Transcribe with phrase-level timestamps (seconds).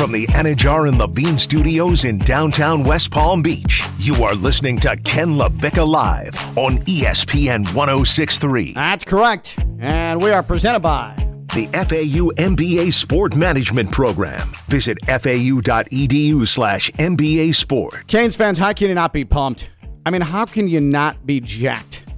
[0.00, 4.96] From the Anidjar and Levine Studios in downtown West Palm Beach, you are listening to
[4.96, 8.72] Ken LaVicka Live on ESPN 1063.
[8.72, 9.58] That's correct.
[9.78, 11.14] And we are presented by
[11.54, 14.50] the FAU MBA Sport Management Program.
[14.68, 18.06] Visit fau.edu slash MBA Sport.
[18.06, 19.68] Canes fans, how can you not be pumped?
[20.06, 22.10] I mean, how can you not be jacked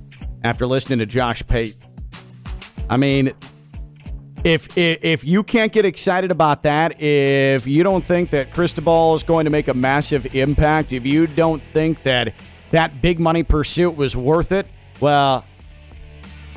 [0.45, 1.75] after listening to Josh Pate?
[2.89, 3.33] I mean,
[4.45, 9.15] if, if if you can't get excited about that, if you don't think that Cristobal
[9.15, 12.35] is going to make a massive impact, if you don't think that
[12.71, 14.67] that big money pursuit was worth it,
[15.01, 15.45] well,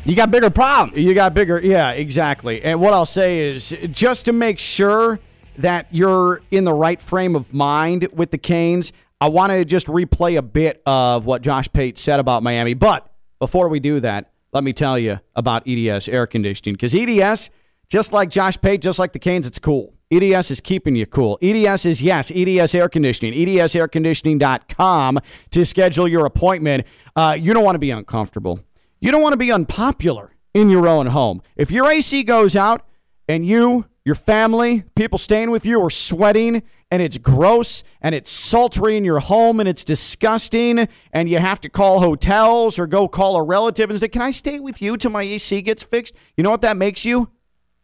[0.04, 0.98] you got bigger problems.
[0.98, 2.64] You got bigger, yeah, exactly.
[2.64, 5.20] And what I'll say is just to make sure
[5.58, 9.88] that you're in the right frame of mind with the Canes, I want to just
[9.88, 12.74] replay a bit of what Josh Pate said about Miami.
[12.74, 17.50] But before we do that, let me tell you about EDS air conditioning because EDS
[17.90, 19.94] just like Josh Pate, just like the Canes, it's cool.
[20.12, 21.38] EDS is keeping you cool.
[21.42, 23.34] EDS is, yes, EDS Air Conditioning.
[23.34, 25.20] EDSAirconditioning.com
[25.52, 26.86] to schedule your appointment.
[27.16, 28.60] Uh, you don't want to be uncomfortable.
[29.00, 31.42] You don't want to be unpopular in your own home.
[31.56, 32.88] If your AC goes out
[33.28, 38.30] and you, your family, people staying with you are sweating and it's gross and it's
[38.30, 43.08] sultry in your home and it's disgusting and you have to call hotels or go
[43.08, 46.14] call a relative and say, Can I stay with you till my AC gets fixed?
[46.38, 47.30] You know what that makes you?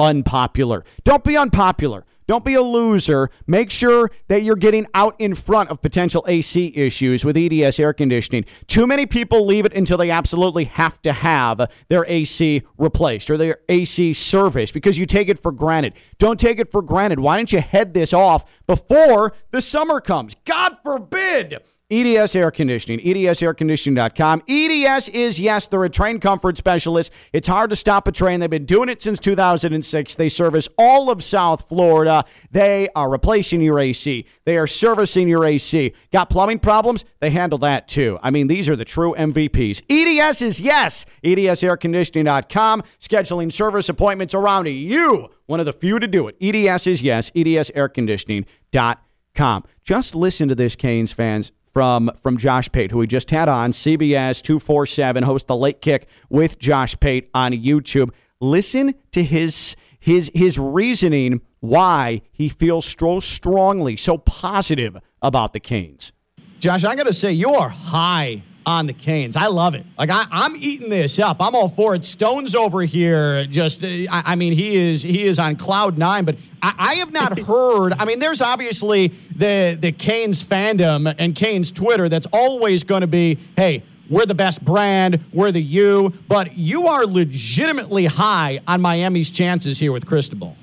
[0.01, 0.83] Unpopular.
[1.03, 2.05] Don't be unpopular.
[2.27, 3.29] Don't be a loser.
[3.45, 7.91] Make sure that you're getting out in front of potential AC issues with EDS air
[7.93, 8.45] conditioning.
[8.67, 13.37] Too many people leave it until they absolutely have to have their AC replaced or
[13.37, 15.93] their AC serviced because you take it for granted.
[16.19, 17.19] Don't take it for granted.
[17.19, 20.35] Why don't you head this off before the summer comes?
[20.45, 21.57] God forbid
[21.91, 24.43] EDS Air Conditioning, edsairconditioning.com.
[24.47, 27.11] EDS is, yes, they're a Trane comfort specialist.
[27.33, 28.39] It's hard to stop a Trane.
[28.39, 30.15] They've been doing it since 2006.
[30.15, 32.23] They service all of South Florida.
[32.49, 35.93] They are replacing your AC, they are servicing your AC.
[36.13, 37.03] Got plumbing problems?
[37.19, 38.17] They handle that too.
[38.23, 39.81] I mean, these are the true MVPs.
[39.89, 42.83] EDS is, yes, edsairconditioning.com.
[42.99, 45.27] Scheduling service appointments around you.
[45.45, 46.37] One of the few to do it.
[46.39, 49.63] EDS is, yes, edsairconditioning.com.
[49.83, 53.71] Just listen to this, Canes fans from from Josh Pate, who we just had on
[53.71, 58.11] CBS 247, host the late kick with Josh Pate on YouTube.
[58.39, 65.59] Listen to his his his reasoning why he feels so strongly, so positive about the
[65.59, 66.11] Canes.
[66.59, 69.35] Josh, I got to say, you are high on the Canes.
[69.35, 69.85] I love it.
[69.97, 71.37] Like I, am eating this up.
[71.39, 72.05] I'm all for it.
[72.05, 76.25] Stones over here, just I, I mean, he is he is on cloud nine.
[76.25, 77.93] But I, I, have not heard.
[77.93, 83.07] I mean, there's obviously the the Canes fandom and Canes Twitter that's always going to
[83.07, 83.83] be, hey.
[84.09, 85.21] We're the best brand.
[85.31, 86.13] We're the you.
[86.27, 90.57] But you are legitimately high on Miami's chances here with Cristobal.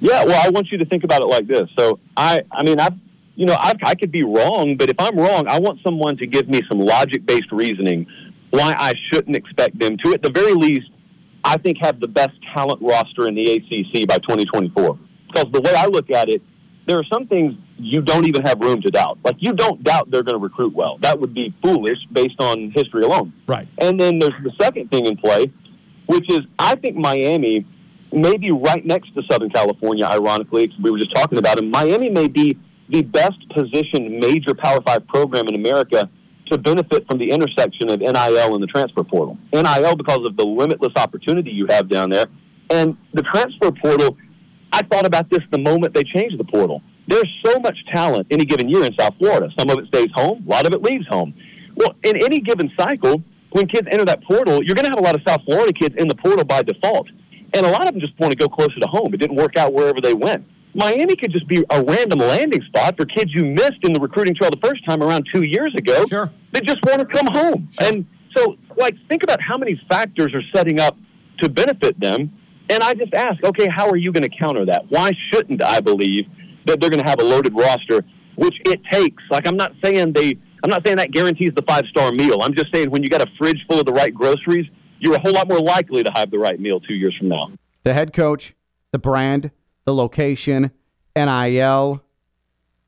[0.00, 1.70] Yeah, well, I want you to think about it like this.
[1.78, 2.98] So, I, I mean, I've
[3.34, 6.26] you know, I, I could be wrong, but if I'm wrong, I want someone to
[6.26, 8.06] give me some logic based reasoning
[8.50, 10.90] why I shouldn't expect them to, at the very least,
[11.42, 14.98] I think have the best talent roster in the ACC by 2024.
[15.26, 16.42] Because the way I look at it,
[16.84, 19.18] there are some things you don't even have room to doubt.
[19.24, 20.98] Like you don't doubt they're going to recruit well.
[20.98, 23.32] That would be foolish based on history alone.
[23.46, 23.66] Right.
[23.78, 25.50] And then there's the second thing in play,
[26.06, 27.64] which is I think Miami
[28.12, 30.04] may be right next to Southern California.
[30.04, 31.62] Ironically, we were just talking about it.
[31.62, 32.58] Miami may be
[32.92, 36.08] the best positioned major Power Five program in America
[36.46, 39.38] to benefit from the intersection of NIL and the transfer portal.
[39.52, 42.26] NIL because of the limitless opportunity you have down there,
[42.70, 44.16] and the transfer portal.
[44.74, 46.82] I thought about this the moment they changed the portal.
[47.06, 49.50] There's so much talent any given year in South Florida.
[49.58, 51.34] Some of it stays home, a lot of it leaves home.
[51.74, 55.02] Well, in any given cycle, when kids enter that portal, you're going to have a
[55.02, 57.08] lot of South Florida kids in the portal by default.
[57.54, 59.12] And a lot of them just want to go closer to home.
[59.12, 60.46] It didn't work out wherever they went.
[60.74, 64.34] Miami could just be a random landing spot for kids you missed in the recruiting
[64.34, 66.30] trail the first time around two years ago sure.
[66.52, 67.68] that just want to come home.
[67.72, 67.88] Sure.
[67.88, 70.96] And so, like, think about how many factors are setting up
[71.38, 72.32] to benefit them.
[72.70, 74.86] And I just ask, okay, how are you going to counter that?
[74.90, 76.28] Why shouldn't I believe
[76.64, 78.02] that they're going to have a loaded roster,
[78.36, 79.22] which it takes?
[79.30, 82.40] Like, I'm not saying they, I'm not saying that guarantees the five star meal.
[82.40, 84.68] I'm just saying when you got a fridge full of the right groceries,
[85.00, 87.50] you're a whole lot more likely to have the right meal two years from now.
[87.82, 88.54] The head coach,
[88.92, 89.50] the brand,
[89.84, 90.70] the location,
[91.16, 92.04] NIL.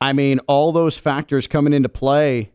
[0.01, 2.51] I mean, all those factors coming into play.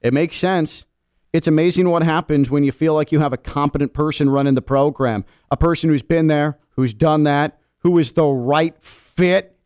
[0.00, 0.84] It makes sense.
[1.32, 4.62] It's amazing what happens when you feel like you have a competent person running the
[4.62, 9.56] program, a person who's been there, who's done that, who is the right fit.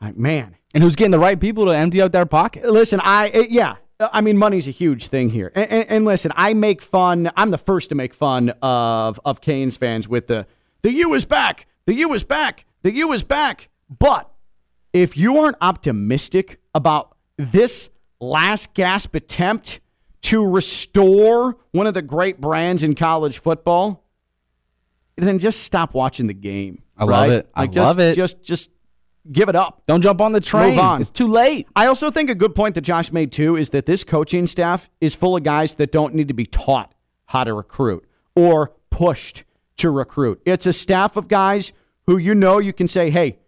[0.00, 0.56] Like, man.
[0.72, 2.64] And who's getting the right people to empty out their pocket.
[2.64, 5.52] Listen, I, yeah, I mean, money's a huge thing here.
[5.54, 7.30] And, and, and, listen, I make fun.
[7.36, 10.46] I'm the first to make fun of of Canes fans with the
[10.82, 13.68] the U is back, the U is back, the U is back.
[13.98, 14.30] But
[14.92, 17.90] if you aren't optimistic about this
[18.20, 19.80] last gasp attempt
[20.22, 24.04] to restore one of the great brands in college football,
[25.16, 26.82] then just stop watching the game.
[26.96, 27.30] I love right?
[27.32, 27.50] it.
[27.54, 28.14] I Like just, love it.
[28.14, 28.70] Just, just
[29.30, 29.82] give it up.
[29.86, 30.70] Don't jump on the train.
[30.70, 31.00] Move on.
[31.00, 31.66] It's too late.
[31.74, 34.90] I also think a good point that Josh made too is that this coaching staff
[35.00, 36.94] is full of guys that don't need to be taught
[37.26, 39.44] how to recruit or pushed
[39.78, 40.42] to recruit.
[40.44, 41.72] It's a staff of guys
[42.10, 43.38] who you know you can say, hey,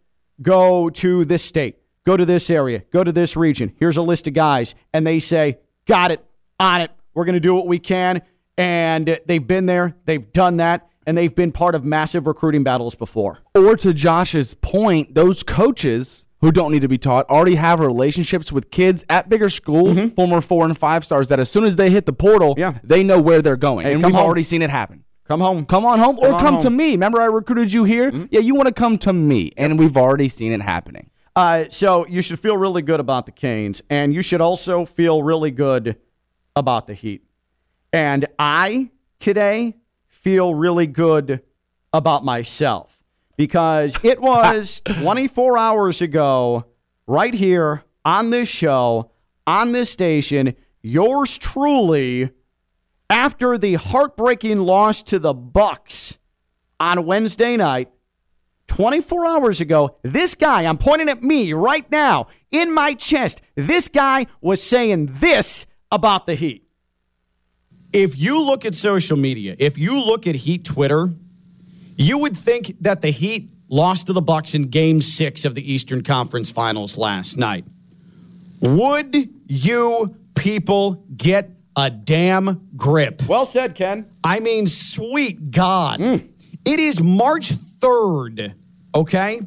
[0.40, 3.72] go to this state, go to this area, go to this region.
[3.80, 4.76] Here's a list of guys.
[4.94, 6.24] And they say, got it,
[6.60, 6.92] on it.
[7.12, 8.22] We're going to do what we can.
[8.56, 12.94] And they've been there, they've done that, and they've been part of massive recruiting battles
[12.94, 13.38] before.
[13.56, 18.52] Or to Josh's point, those coaches who don't need to be taught already have relationships
[18.52, 21.90] with kids at bigger schools, former four and five stars, that as soon as they
[21.90, 22.60] hit the portal, Mm-hmm.
[22.60, 22.78] Yeah.
[22.84, 23.86] they know where they're going.
[23.86, 24.24] Hey, and we've home.
[24.24, 25.02] already seen it happen.
[25.32, 25.64] Come home.
[25.64, 26.72] Come on home or Come on come to home.
[26.72, 26.76] Mm-hmm.
[26.76, 26.90] me.
[26.90, 28.12] Remember, I recruited you here?
[28.30, 29.50] Yeah, you want to come to me.
[29.56, 31.08] And we've already seen it happening.
[31.34, 35.22] Uh, so you should feel really good about the Canes, and you should also feel
[35.22, 35.96] really good
[36.54, 37.24] about the Heat.
[37.94, 41.40] And I today feel really good
[41.94, 43.02] about myself
[43.38, 46.66] because it was 24 hours ago,
[47.06, 49.12] right here on this show,
[49.46, 52.28] on this station, yours truly,
[53.12, 56.18] after the heartbreaking loss to the Bucks
[56.80, 57.90] on Wednesday night.
[58.68, 63.88] 24 hours ago, this guy, I'm pointing at me right now in my chest, this
[63.88, 66.66] guy was saying this about the Heat.
[67.92, 71.10] If you look at social media, if you look at Heat Twitter,
[71.98, 75.70] you would think that the Heat lost to the Bucks in game 6 of the
[75.70, 77.66] Eastern Conference Finals last night.
[78.62, 83.22] Would you people get a damn grip?
[83.28, 84.06] Well said, Ken.
[84.24, 86.00] I mean, sweet God.
[86.00, 86.28] Mm.
[86.64, 88.54] It is March 3rd,
[88.94, 89.40] okay?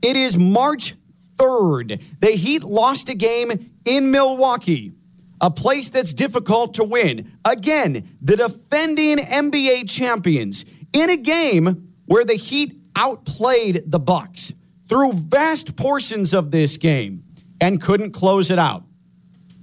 [0.00, 0.94] It is March
[1.36, 2.02] 3rd.
[2.20, 4.92] The Heat lost a game in Milwaukee,
[5.40, 7.32] a place that's difficult to win.
[7.44, 14.54] Again, the defending NBA champions in a game where the Heat outplayed the Bucks
[14.88, 17.24] through vast portions of this game
[17.60, 18.84] and couldn't close it out.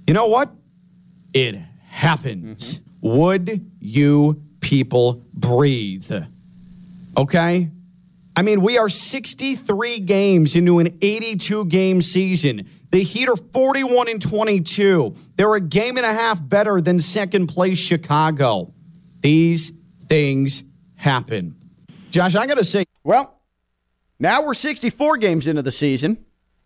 [0.06, 0.52] You know what?
[1.32, 2.80] It happens.
[3.00, 6.10] Would you people breathe?
[7.16, 7.70] Okay?
[8.36, 12.66] I mean, we are 63 games into an 82 game season.
[12.90, 15.14] The Heat are 41 and 22.
[15.36, 18.72] They're a game and a half better than second place Chicago.
[19.20, 19.72] These
[20.04, 20.64] things
[20.96, 21.56] happen.
[22.10, 23.40] Josh, I got to say, well,
[24.18, 26.24] now we're 64 games into the season,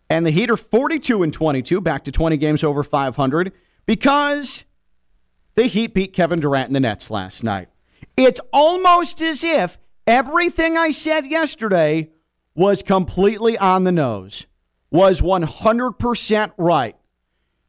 [0.09, 3.51] and the Heat are 42 and 22, back to 20 games over 500,
[3.85, 4.65] because
[5.55, 7.69] the Heat beat Kevin Durant and the Nets last night.
[8.17, 12.11] It's almost as if everything I said yesterday
[12.53, 14.47] was completely on the nose,
[14.91, 16.95] was 100% right.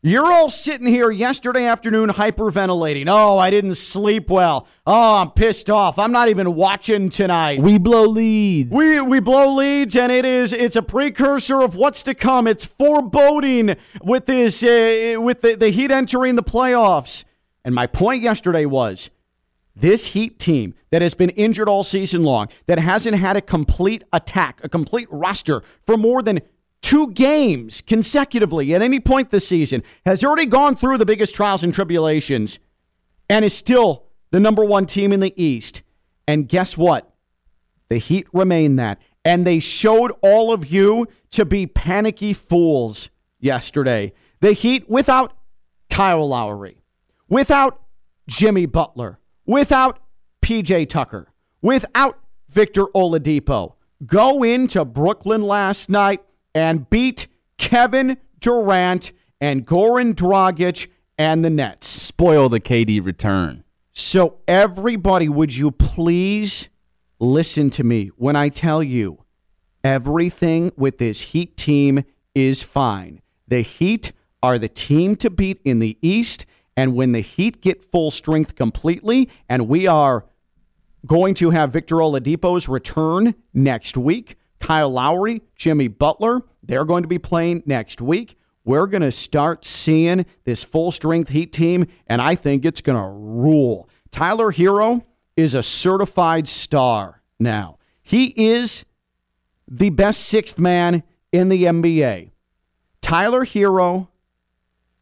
[0.02, 3.06] You're all sitting here yesterday afternoon hyperventilating.
[3.08, 4.68] Oh, I didn't sleep well.
[4.86, 5.98] Oh, I'm pissed off.
[5.98, 7.60] I'm not even watching tonight.
[7.60, 8.72] We blow leads.
[8.72, 12.46] We we blow leads, and it is it's a precursor of what's to come.
[12.46, 17.24] It's foreboding with this uh, with the, the Heat entering the playoffs.
[17.66, 19.10] And my point yesterday was
[19.74, 24.04] this Heat team that has been injured all season long, that hasn't had a complete
[24.12, 26.40] attack, a complete roster for more than
[26.80, 31.64] two games consecutively at any point this season, has already gone through the biggest trials
[31.64, 32.60] and tribulations,
[33.28, 35.82] and is still the number one team in the East.
[36.28, 37.12] And guess what?
[37.88, 39.00] The Heat remain that.
[39.24, 44.12] And they showed all of you to be panicky fools yesterday.
[44.40, 45.36] The Heat without
[45.90, 46.75] Kyle Lowry,
[47.28, 47.80] without
[48.28, 50.00] Jimmy Butler, without
[50.42, 52.18] PJ Tucker, without
[52.48, 56.22] Victor Oladipo, go into Brooklyn last night
[56.54, 57.26] and beat
[57.58, 61.86] Kevin Durant and Goran Dragic and the Nets.
[61.86, 63.64] Spoil the KD return.
[63.92, 66.68] So, everybody, would you please
[67.18, 69.24] listen to me when I tell you
[69.82, 72.04] everything with this Heat team
[72.34, 73.22] is fine?
[73.48, 76.44] The Heat are the team to beat in the East.
[76.76, 80.26] And when the Heat get full strength completely, and we are
[81.06, 87.08] going to have Victor Oladipo's return next week, Kyle Lowry, Jimmy Butler, they're going to
[87.08, 88.36] be playing next week.
[88.64, 93.00] We're going to start seeing this full strength Heat team, and I think it's going
[93.00, 93.88] to rule.
[94.10, 95.04] Tyler Herro
[95.36, 97.78] is a certified star now.
[98.02, 98.84] He is
[99.68, 101.02] the best sixth man
[101.32, 102.32] in the NBA.
[103.00, 104.08] Tyler Herro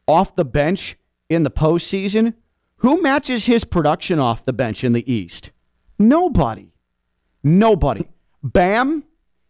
[0.07, 0.97] off the bench
[1.29, 2.33] in the postseason.
[2.77, 5.51] Who matches his production off the bench in the East?
[5.97, 6.73] Nobody.
[7.43, 8.07] Nobody.
[8.43, 9.03] Bam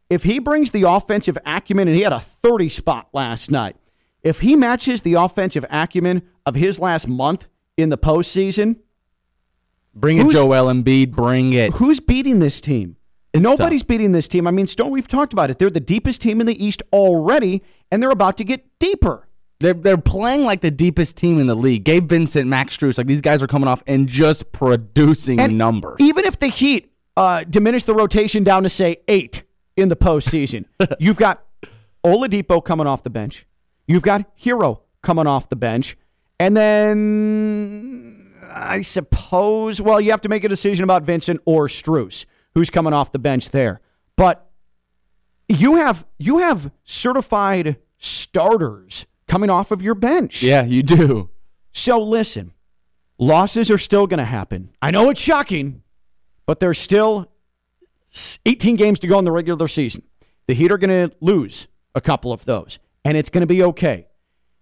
[0.10, 3.75] if he brings the offensive acumen, and he had a 30 spot last night,
[4.24, 8.77] if he matches the offensive acumen of his last month in the postseason,
[9.94, 11.12] Bring it, Joel Embiid.
[11.12, 11.74] Bring it.
[11.74, 12.98] who's beating this team?
[13.34, 14.46] Nobody's beating this team.
[14.46, 15.60] I mean, Stone, we've talked about it.
[15.60, 19.27] They're the deepest team in the East already, and they're about to get deeper.
[19.59, 21.83] They're they're playing like the deepest team in the league.
[21.83, 25.95] Gabe Vincent, Max Strus, like these guys are coming off and just producing And numbers.
[26.00, 29.43] Even if the Heat uh, diminish the rotation down to say eight
[29.77, 30.65] in the postseason,
[31.00, 31.45] you've got
[32.05, 33.47] Oladipo coming off the bench.
[33.88, 35.95] You've got Herro coming off the bench,
[36.39, 42.25] and then I suppose, well, you have to make a decision about Vincent or Struess,
[42.55, 43.79] who's coming off the bench there.
[44.17, 44.50] But
[45.47, 50.44] you have you have certified starters coming off of your bench.
[50.44, 51.29] yeah, you do.
[51.72, 52.53] So listen,
[53.17, 54.70] losses are still going to happen.
[54.82, 55.84] I know it's shocking,
[56.46, 57.32] but there's still
[58.46, 60.03] 18 games to go in the regular season.
[60.48, 63.63] The Heat are going to lose a couple of those, and it's going to be
[63.63, 64.08] okay.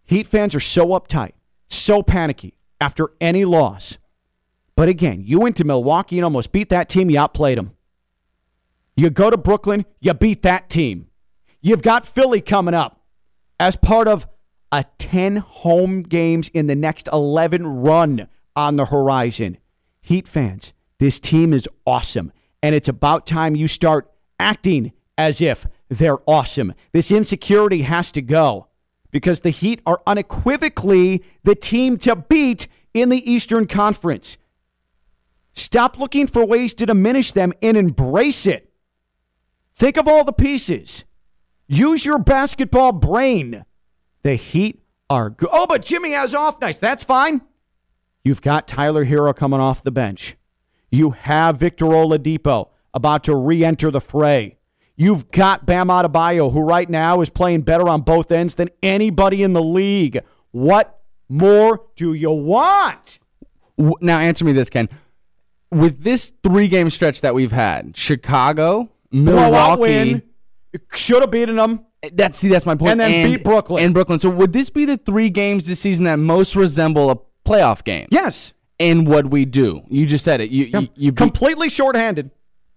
[0.05, 1.31] Heat fans are so uptight,
[1.67, 3.97] so panicky after any loss.
[4.75, 7.09] But again, you went to Milwaukee and almost beat that team.
[7.09, 7.73] You outplayed them.
[8.95, 11.07] You go to Brooklyn, you beat that team.
[11.61, 13.01] You've got Philly coming up
[13.59, 14.27] as part of
[14.73, 19.59] a 10 home games in the next 11 run on the horizon.
[20.01, 22.33] Heat fans, this team is awesome.
[22.63, 26.73] And it's about time you start acting as if they're awesome.
[26.91, 28.67] This insecurity has to go
[29.11, 34.37] because the Heat are unequivocally the team to beat in the Eastern Conference.
[35.53, 38.73] Stop looking for ways to diminish them and embrace it.
[39.75, 41.05] Think of all the pieces.
[41.67, 43.65] Use your basketball brain.
[44.23, 45.49] The Heat are good.
[45.51, 46.79] Oh, but Jimmy has off nights.
[46.79, 47.41] That's fine.
[48.23, 50.37] You've got Tyler Herro coming off the bench.
[50.91, 54.57] You have Victor Oladipo about to re-enter the fray.
[54.95, 59.43] You've got Bam Adebayo, who right now is playing better on both ends than anybody
[59.43, 60.21] in the league.
[60.51, 63.19] What more do you want?
[63.77, 64.87] Now answer me this, Ken.
[65.71, 70.21] With this three game stretch that we've had, Chicago, Milwaukee.
[70.93, 71.85] Should have beaten them.
[72.11, 72.91] That's see, that's my point.
[72.91, 73.83] And then beat Brooklyn.
[73.83, 74.19] And Brooklyn.
[74.19, 77.17] So would this be the three games this season that most resemble a
[77.47, 78.07] playoff game?
[78.11, 78.53] Yes.
[78.79, 79.83] And what we do?
[79.87, 80.49] You just said it.
[80.49, 82.31] You you, you beat, Completely shorthanded.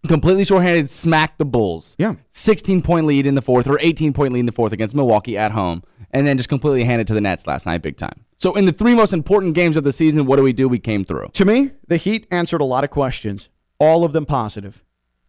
[0.06, 1.96] completely shorthanded, smack the Bulls.
[1.98, 2.14] Yeah.
[2.30, 5.36] 16 point lead in the fourth or 18 point lead in the fourth against Milwaukee
[5.36, 8.24] at home, and then just completely handed to the Nets last night, big time.
[8.38, 10.68] So in the three most important games of the season, what do we do?
[10.68, 11.30] We came through.
[11.32, 13.48] To me, the Heat answered a lot of questions,
[13.80, 14.84] all of them positive,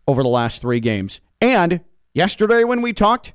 [0.07, 1.21] over the last three games.
[1.41, 1.79] And
[2.13, 3.33] yesterday, when we talked,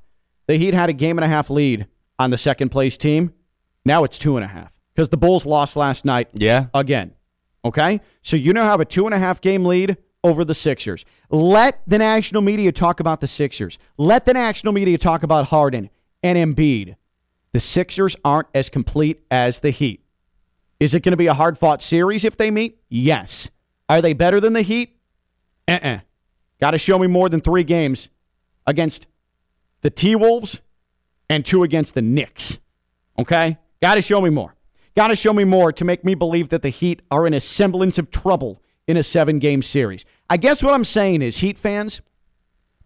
[0.52, 1.86] the Heat had a game and a half lead
[2.18, 3.32] on the second place team.
[3.86, 6.66] Now it's two and a half because the Bulls lost last night Yeah.
[6.74, 7.12] again.
[7.64, 8.02] Okay?
[8.20, 11.06] So you now have a two and a half game lead over the Sixers.
[11.30, 13.78] Let the national media talk about the Sixers.
[13.96, 15.88] Let the national media talk about Harden
[16.22, 16.96] and Embiid.
[17.54, 20.04] The Sixers aren't as complete as the Heat.
[20.78, 22.78] Is it going to be a hard fought series if they meet?
[22.90, 23.50] Yes.
[23.88, 24.98] Are they better than the Heat?
[25.66, 25.98] Uh uh
[26.60, 28.10] Got to show me more than three games
[28.66, 29.06] against
[29.82, 30.60] the T Wolves
[31.28, 32.58] and two against the Knicks.
[33.18, 33.58] Okay?
[33.80, 34.54] Got to show me more.
[34.96, 37.40] Got to show me more to make me believe that the Heat are in a
[37.40, 40.04] semblance of trouble in a seven game series.
[40.28, 42.00] I guess what I'm saying is, Heat fans,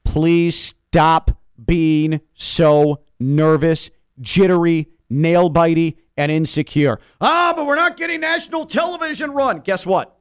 [0.05, 1.31] please stop
[1.65, 7.01] being so nervous, jittery, nail bitey, and insecure.
[7.21, 9.61] Ah, but we're not getting national television run.
[9.61, 10.19] Guess what?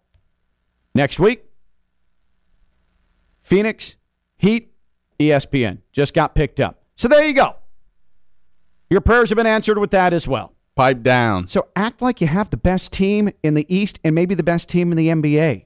[0.93, 1.43] Next week,
[3.41, 3.97] Phoenix,
[4.37, 4.73] Heat,
[5.19, 6.81] ESPN just got picked up.
[6.95, 7.55] So there you go.
[8.89, 10.53] Your prayers have been answered with that as well.
[10.75, 11.47] Pipe down.
[11.47, 14.69] So act like you have the best team in the East and maybe the best
[14.69, 15.65] team in the NBA.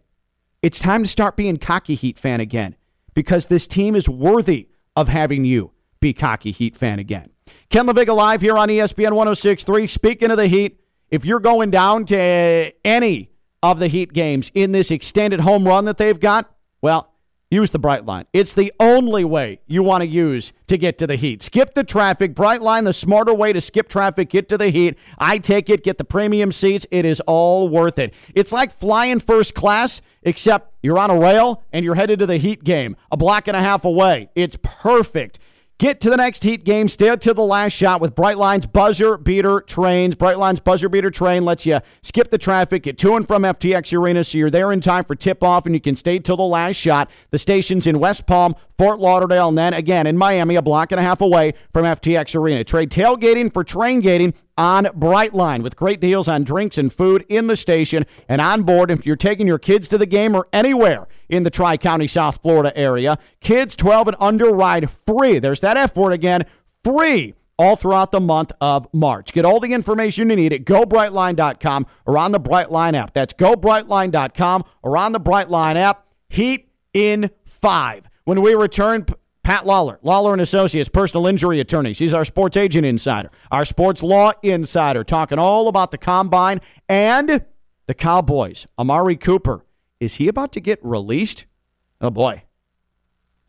[0.62, 2.76] It's time to start being cocky Heat fan again
[3.14, 7.30] because this team is worthy of having you be cocky Heat fan again.
[7.70, 9.88] Ken LaVicka live here on ESPN 1063.
[9.88, 10.80] Speaking of the Heat,
[11.10, 13.30] if you're going down to any
[13.64, 16.52] of the Heat games in this extended home run that they've got,
[16.82, 17.09] well,
[17.52, 18.26] use the Brightline.
[18.32, 21.42] It's the only way you want to use to get to the Heat.
[21.42, 22.36] Skip the traffic.
[22.36, 24.98] Brightline, the smarter way to skip traffic, get to the Heat.
[25.18, 26.86] I take it, get the premium seats.
[26.92, 28.14] It is all worth it.
[28.36, 32.38] It's like flying first class, except you're on a rail and you're headed to the
[32.38, 34.30] Heat game a block and a half away.
[34.36, 35.40] It's perfect.
[35.80, 36.90] Get to the next Heat game.
[36.90, 40.14] Stay to the last shot with Brightline's buzzer beater trains.
[40.14, 44.26] Brightline's buzzer beater train lets you skip the traffic, get to and from FTX Arena
[44.26, 46.76] so you're there in time for tip off and you can stay till the last
[46.76, 47.10] shot.
[47.32, 51.00] The station's in West Palm, Fort Lauderdale, and then again in Miami, a block and
[51.00, 52.66] a half away from FTX Arena.
[52.66, 57.48] Trade tailgating for train gating on Brightline with great deals on drinks and food in
[57.48, 61.08] the station and on board if you're taking your kids to the game or anywhere
[61.30, 63.18] in the Tri County, South Florida area.
[63.40, 65.40] Kids 12 and under ride free.
[65.40, 66.46] There's that F word again
[66.84, 69.32] free all throughout the month of March.
[69.32, 73.14] Get all the information you need at gobrightline.com or on the Brightline app.
[73.14, 76.06] That's gobrightline.com or on the Brightline app.
[76.28, 78.10] Heat in five.
[78.26, 79.06] When we return,
[79.50, 81.98] Pat Lawler, Lawler and Associates, personal injury attorneys.
[81.98, 87.44] He's our sports agent insider, our sports law insider, talking all about the combine and
[87.88, 88.68] the Cowboys.
[88.78, 89.66] Amari Cooper,
[90.00, 91.48] is he about to get released?
[92.00, 92.44] Oh boy,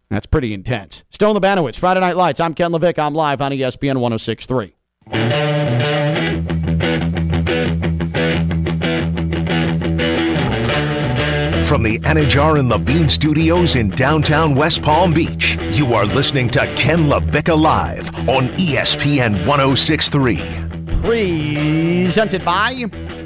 [0.08, 1.04] that's pretty intense.
[1.10, 2.40] Stone Lebanowitz, Friday Night Lights.
[2.40, 3.00] I'm Ken LaVicka.
[3.00, 5.49] I'm live on ESPN 1063.
[11.70, 16.66] From the Anidjar and Levine studios in downtown West Palm Beach, you are listening to
[16.74, 20.38] Ken LaVicka Live on ESPN 1063.
[21.00, 22.72] Presented by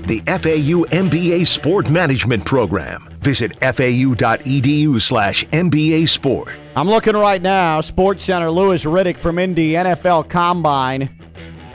[0.04, 3.08] the FAU MBA Sport Management Program.
[3.22, 6.50] Visit fau.edu slash MBA Sport.
[6.76, 7.80] I'm looking right now.
[7.80, 11.08] Sports Center, Louis Riddick from Indy, NFL Combine.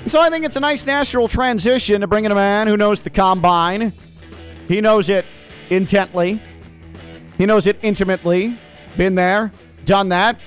[0.04, 2.78] And so I think it's a nice natural transition to bring in a man who
[2.78, 3.92] knows the Combine.
[4.68, 5.26] He knows it
[5.72, 6.40] intently.
[7.40, 8.60] He knows it intimately.
[8.98, 9.54] Been there,
[9.86, 10.38] done that.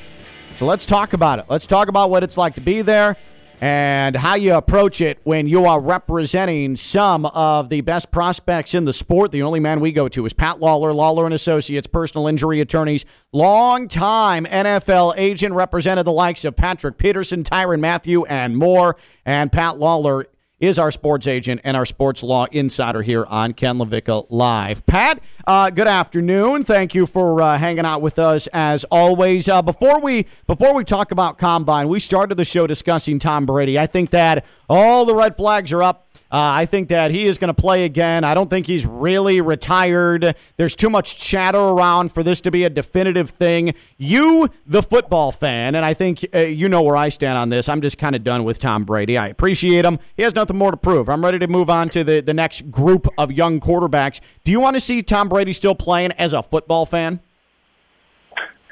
[0.57, 1.47] So let's talk about it.
[1.49, 3.17] Let's talk about what it's like to be there
[3.63, 8.85] and how you approach it when you are representing some of the best prospects in
[8.85, 9.31] the sport.
[9.31, 13.07] The only man we go to is Pat Lawler, Lawler and Associates, personal injury attorneys,
[13.33, 18.97] long-time NFL agent, represented the likes of Patrick Peterson, Tyrann Mathieu, and more.
[19.25, 20.27] And Pat Lawler
[20.63, 24.87] is our sports agent and our sports law insider here on Ken LaVicka Live.
[24.87, 26.63] Pat, uh, good afternoon.
[26.63, 29.49] Thank you for uh, hanging out with us as always.
[29.49, 33.77] Uh, before we before we talk about combine, we started the show discussing Tom Brady.
[33.77, 36.02] I think that all the red flags are up
[36.35, 38.25] I think that he is going to play again.
[38.25, 40.35] I don't think he's really retired.
[40.57, 43.75] There's too much chatter around for this to be a definitive thing.
[43.99, 47.69] You, the football fan, and I think uh, you know where I stand on this.
[47.69, 49.19] I'm just kind of done with Tom Brady.
[49.19, 49.99] I appreciate him.
[50.17, 51.11] He has nothing more to prove.
[51.11, 54.21] I'm ready to move on to the, the next group of young quarterbacks.
[54.43, 57.21] Do you want to see Tom Brady still playing as a football fan?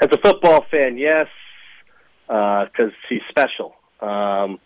[0.00, 1.26] As a football fan, yes,
[2.26, 3.74] because uh, he's special.
[4.00, 4.58] Um,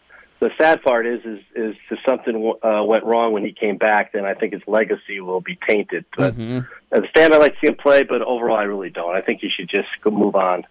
[0.44, 4.12] the sad part is, is, is if something uh, went wrong when he came back,
[4.12, 6.04] then I think his legacy will be tainted.
[6.14, 6.58] But mm-hmm.
[6.92, 9.16] as a fan, I like to see him play, but overall, I really don't.
[9.16, 10.64] I think he should just go move on.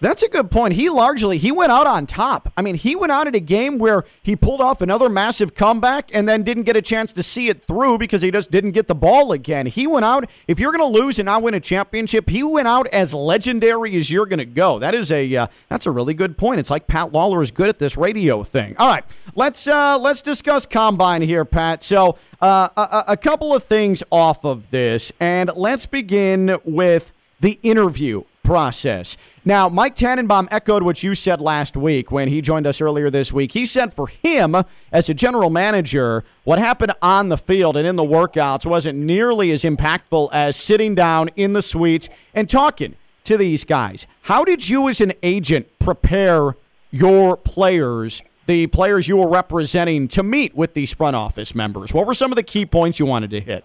[0.00, 0.74] That's a good point.
[0.74, 2.52] He largely he went out on top.
[2.56, 6.10] I mean, he went out in a game where he pulled off another massive comeback
[6.14, 8.86] and then didn't get a chance to see it through because he just didn't get
[8.86, 9.66] the ball again.
[9.66, 10.28] He went out.
[10.48, 13.94] If you're going to lose and not win a championship, he went out as legendary
[13.96, 14.78] as you're going to go.
[14.78, 16.60] That is a uh, that's a really good point.
[16.60, 18.74] It's like Pat Lawler is good at this radio thing.
[18.78, 21.82] All right, let's uh, let's discuss combine here, Pat.
[21.82, 27.58] So uh, a, a couple of things off of this, and let's begin with the
[27.62, 29.16] interview process.
[29.42, 33.32] Now, Mike Tannenbaum echoed what you said last week when he joined us earlier this
[33.32, 33.52] week.
[33.52, 34.54] He said for him,
[34.92, 39.50] as a general manager, what happened on the field and in the workouts wasn't nearly
[39.50, 44.06] as impactful as sitting down in the suites and talking to these guys.
[44.22, 46.54] How did you, as an agent, prepare
[46.90, 51.94] your players, the players you were representing, to meet with these front office members?
[51.94, 53.64] What were some of the key points you wanted to hit?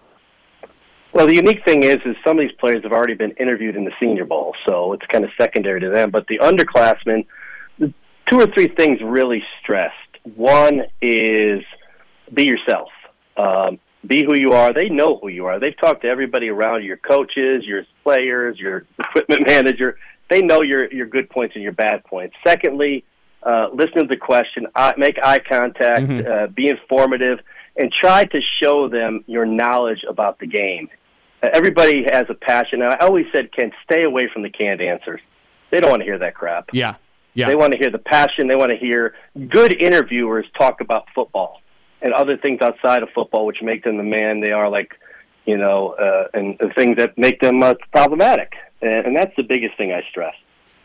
[1.16, 3.84] Well, the unique thing is, is some of these players have already been interviewed in
[3.84, 6.10] the Senior Bowl, so it's kind of secondary to them.
[6.10, 7.24] But the underclassmen,
[7.78, 9.94] two or three things really stressed.
[10.34, 11.64] One is
[12.34, 12.90] be yourself.
[13.38, 14.74] Um, be who you are.
[14.74, 15.58] They know who you are.
[15.58, 19.98] They've talked to everybody around you, your coaches, your players, your equipment manager.
[20.28, 22.36] They know your your good points and your bad points.
[22.46, 23.06] Secondly,
[23.42, 24.66] uh, listen to the question,
[24.98, 26.30] make eye contact, mm-hmm.
[26.30, 27.38] uh, be informative,
[27.74, 30.90] and try to show them your knowledge about the game
[31.42, 32.82] everybody has a passion.
[32.82, 35.20] And I always said, Ken, stay away from the canned answers.
[35.70, 36.70] They don't want to hear that crap.
[36.72, 36.96] Yeah.
[37.34, 37.48] Yeah.
[37.48, 38.48] They want to hear the passion.
[38.48, 39.14] They want to hear
[39.48, 41.60] good interviewers talk about football
[42.00, 44.94] and other things outside of football, which make them the man they are, like,
[45.44, 48.54] you know, uh, and, and things that make them uh, problematic.
[48.80, 50.34] And, and that's the biggest thing I stress.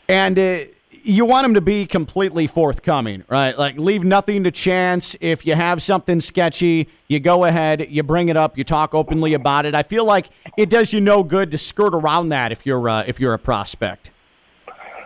[0.09, 0.59] And, uh,
[1.03, 3.57] you want them to be completely forthcoming, right?
[3.57, 5.15] Like leave nothing to chance.
[5.19, 9.33] If you have something sketchy, you go ahead, you bring it up, you talk openly
[9.33, 9.75] about it.
[9.75, 13.03] I feel like it does you no good to skirt around that if you're uh,
[13.07, 14.11] if you're a prospect.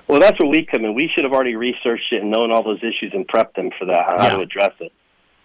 [0.08, 0.94] Well, that's where we come in.
[0.94, 3.86] We should have already researched it and known all those issues and prepped them for
[3.86, 4.30] that, how yeah.
[4.36, 4.92] to address it.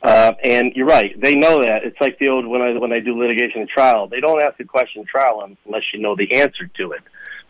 [0.02, 1.84] Uh, and you're right; they know that.
[1.84, 4.06] It's like the old when I when I do litigation and trial.
[4.06, 7.02] They don't ask a question in trial unless you know the answer to it.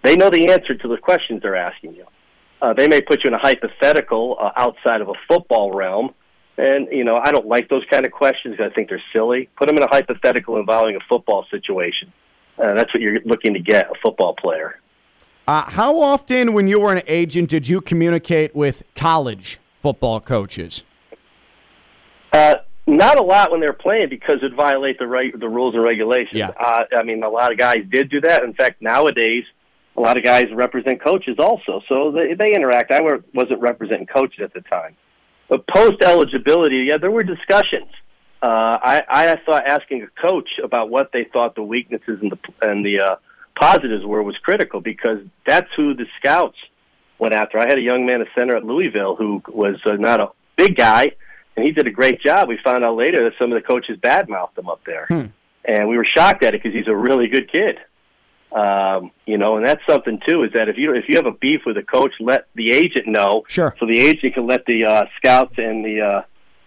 [0.03, 2.07] They know the answer to the questions they're asking you.
[2.63, 6.13] Uh, they may put you in a hypothetical uh, outside of a football realm,
[6.61, 8.61] And you know, I don't like those kind of questions.
[8.61, 9.49] I think they're silly.
[9.57, 12.13] Put them in a hypothetical involving a football situation.
[12.59, 14.79] Uh, that's what you're looking to get a football player.
[15.49, 20.85] Uh, how often, when you were an agent, did you communicate with college football coaches?
[22.31, 25.83] Uh, not a lot when they're playing because it violate the right the rules and
[25.83, 26.35] regulations.
[26.35, 26.51] Yeah.
[26.51, 28.45] Uh, I mean, a lot of guys did do that.
[28.45, 29.45] In fact, nowadays,
[30.01, 32.91] a lot of guys represent coaches also, so they, they interact.
[32.91, 33.01] I
[33.35, 34.97] wasn't representing coaches at the time,
[35.49, 37.91] but post eligibility, yeah, there were discussions.
[38.43, 42.39] Uh, I, I thought asking a coach about what they thought the weaknesses and the
[42.63, 43.17] and the uh,
[43.61, 46.57] positives were was critical because that's who the scouts
[47.19, 47.59] went after.
[47.59, 50.77] I had a young man, a center at Louisville, who was uh, not a big
[50.77, 51.13] guy,
[51.57, 52.49] and he did a great job.
[52.49, 55.27] We found out later that some of the coaches badmouthed him up there, Hmm.
[55.67, 57.77] and we were shocked at it because he's a really good kid.
[58.53, 60.43] Um, you know, and that's something too.
[60.43, 63.07] Is that if you if you have a beef with a coach, let the agent
[63.07, 63.45] know.
[63.49, 63.77] Sure.
[63.79, 66.23] So the agent can let the uh, scouts and the uh,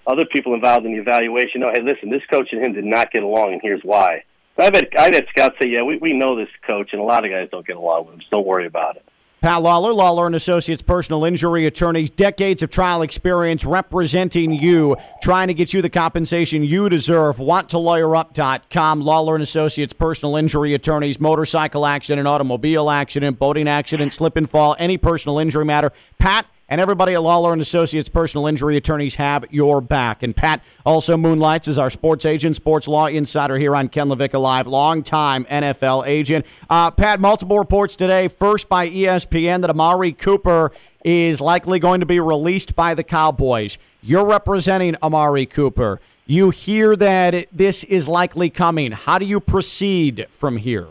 [0.08, 1.72] other people involved in the evaluation know.
[1.74, 4.24] Hey, listen, this coach and him did not get along, and here's why.
[4.58, 7.26] I've had I've had scouts say, yeah, we we know this coach, and a lot
[7.26, 8.22] of guys don't get along with him.
[8.22, 9.06] So don't worry about it.
[9.44, 15.50] Pat Lawler, Lawler and Associates personal injury attorneys, decades of trial experience representing you, trying
[15.50, 17.40] to get you the compensation you deserve.
[17.40, 19.02] WantToLawyerUp.com.
[19.02, 24.78] Lawler and Associates personal injury attorneys, motorcycle accident, automobile accident, boating accident, slip and fall,
[24.80, 25.92] any personal injury matter.
[26.20, 30.24] Pat and everybody at Lawler and Associates personal injury attorneys have your back.
[30.24, 34.40] And Pat also moonlights as our sports agent, sports law insider here on Ken LaVicka
[34.40, 36.46] Live, longtime NFL agent.
[36.70, 38.28] Uh, Pat, multiple reports today.
[38.28, 40.72] First by ESPN that Amari Cooper
[41.04, 43.78] is likely going to be released by the Cowboys.
[44.02, 46.00] You're representing Amari Cooper.
[46.26, 48.94] You hear that this is likely coming.
[48.94, 50.88] How do you proceed from here?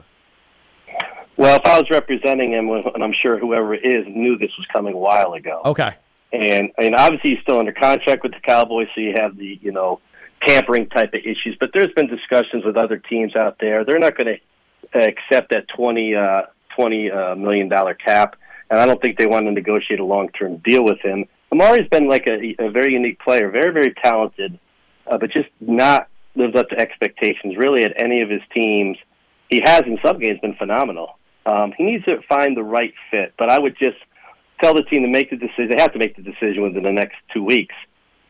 [1.37, 4.67] Well, if I was representing him, and I'm sure whoever it is knew this was
[4.73, 5.63] coming a while ago.
[5.65, 5.95] Okay.
[6.33, 9.59] And I mean, obviously, he's still under contract with the Cowboys, so you have the
[9.63, 10.01] you know
[10.47, 11.57] tampering type of issues.
[11.59, 13.85] But there's been discussions with other teams out there.
[13.85, 16.43] They're not going to accept that twenty uh,
[16.75, 18.37] twenty uh, million dollar cap,
[18.71, 21.27] and I don't think they want to negotiate a long term deal with him.
[21.51, 24.59] Amari's been like a, a very unique player, very very talented,
[25.07, 28.97] uh, but just not lived up to expectations really at any of his teams.
[29.51, 31.19] He has in some games been phenomenal.
[31.45, 33.99] Um, he needs to find the right fit, but I would just
[34.61, 35.71] tell the team to make the decision.
[35.71, 37.75] They have to make the decision within the next two weeks.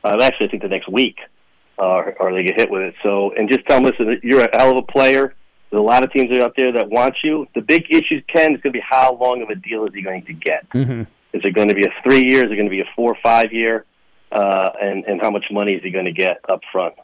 [0.02, 1.18] Uh, actually, I think the next week,
[1.78, 2.94] uh, or they get hit with it.
[3.02, 5.34] So, and just tell them, listen, you're a hell of a player.
[5.70, 7.46] There's a lot of teams out there that want you.
[7.54, 10.02] The big issue, Ken, is going to be how long of a deal is he
[10.02, 10.68] going to get?
[10.70, 11.02] Mm-hmm.
[11.32, 12.44] Is it going to be a three year?
[12.44, 13.86] Is it going to be a four or five year?
[14.30, 16.94] Uh, and and how much money is he going to get up front?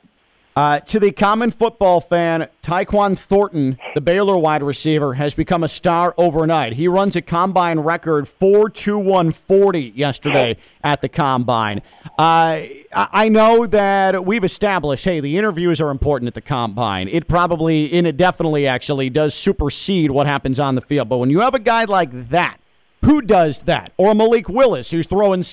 [0.59, 5.69] Uh, to the common football fan, Tyquan Thornton, the Baylor wide receiver, has become a
[5.69, 6.73] star overnight.
[6.73, 11.81] He runs a combine record 4.2140 yesterday at the combine.
[12.19, 17.07] Uh, I know that we've established, hey, the interviews are important at the combine.
[17.07, 21.09] It probably, and it definitely actually does supersede what happens on the field.
[21.09, 22.59] But when you have a guy like that,
[23.05, 23.93] who does that?
[23.97, 25.45] Or Malik Willis, who's throwing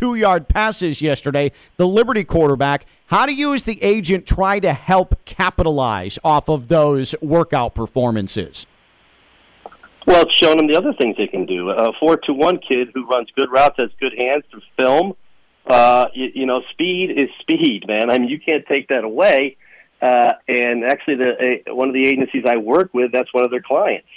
[0.00, 2.86] 72 yard passes yesterday, the Liberty quarterback.
[3.06, 8.66] How do you, as the agent, try to help capitalize off of those workout performances?
[10.06, 11.70] Well, it's shown them the other things they can do.
[11.70, 15.14] A four to one kid who runs good routes, has good hands to film.
[15.66, 18.10] Uh, you, you know, speed is speed, man.
[18.10, 19.56] I mean, you can't take that away.
[20.00, 23.50] Uh, and actually, the uh, one of the agencies I work with, that's one of
[23.50, 24.08] their clients.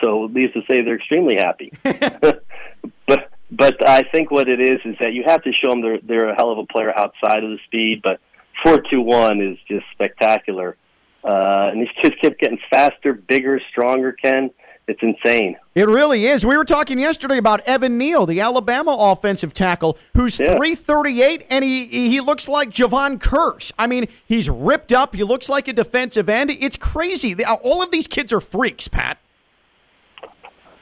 [0.00, 1.72] So, needless to say, they're extremely happy.
[1.82, 5.98] but but I think what it is is that you have to show them they're
[6.02, 8.00] they're a hell of a player outside of the speed.
[8.02, 8.20] But
[8.62, 10.76] four two one is just spectacular.
[11.24, 14.12] Uh, and these kids kept getting faster, bigger, stronger.
[14.12, 14.50] Ken,
[14.88, 15.56] it's insane.
[15.74, 16.44] It really is.
[16.44, 20.56] We were talking yesterday about Evan Neal, the Alabama offensive tackle, who's Yeah.
[20.56, 23.70] 338, and he he looks like Jevon Kearse.
[23.78, 25.14] I mean, he's ripped up.
[25.14, 26.50] He looks like a defensive end.
[26.50, 27.36] It's crazy.
[27.44, 29.18] All of these kids are freaks, Pat.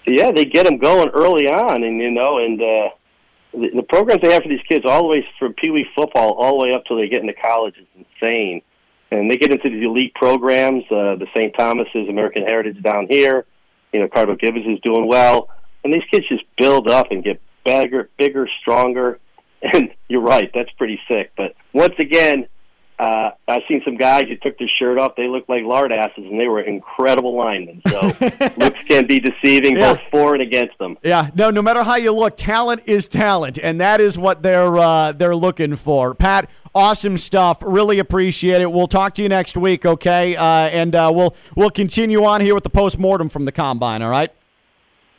[0.07, 2.89] Yeah, they get them going early on, and you know, and uh,
[3.53, 6.33] the, the programs they have for these kids, all the way from Pee Wee football
[6.33, 8.63] all the way up till they get into college, is insane.
[9.11, 11.53] And they get into these elite programs, uh, the St.
[11.59, 13.45] Thomas's, American Heritage down here.
[13.93, 15.49] You know, Cardinal Gibbons is doing well,
[15.83, 19.19] and these kids just build up and get bigger, bigger, stronger.
[19.63, 21.33] And you're right, that's pretty sick.
[21.37, 22.47] But once again,
[23.01, 25.17] uh, I've seen some guys who took their shirt off.
[25.17, 27.81] They looked like lard asses, and they were incredible linemen.
[27.89, 28.01] So
[28.59, 29.95] looks can be deceiving, Yeah.
[29.95, 30.99] both for and against them.
[31.03, 31.51] Yeah, no.
[31.51, 35.35] No matter how you look, talent is talent, and that is what they're uh, they're
[35.37, 36.15] looking for.
[36.15, 37.63] Pat, awesome stuff.
[37.65, 38.71] Really appreciate it.
[38.71, 40.37] We'll talk to you next week, okay?
[40.37, 44.03] Uh, and uh, we'll we'll continue on here with the post mortem from the combine.
[44.03, 44.31] All right.